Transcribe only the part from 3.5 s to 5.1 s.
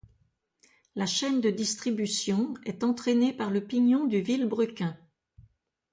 le pignon du vilebrequin.